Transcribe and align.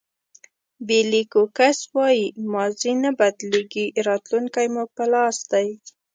بېلي 0.87 1.23
کوکس 1.33 1.77
وایي 1.95 2.25
ماضي 2.51 2.93
نه 3.03 3.11
بدلېږي 3.19 3.85
راتلونکی 4.07 4.67
مو 4.73 4.83
په 4.95 5.03
لاس 5.13 5.37
دی. 5.51 5.69